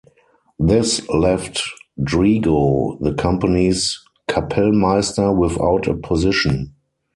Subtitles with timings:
[0.57, 1.61] This left
[1.99, 6.73] Drigo, the company's kapellmeister, without a position.